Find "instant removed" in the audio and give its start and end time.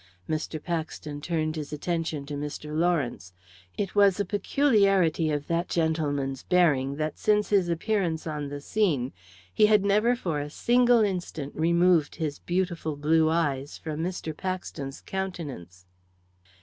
11.01-12.15